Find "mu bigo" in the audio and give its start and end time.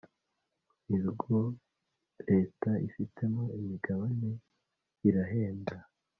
0.87-1.37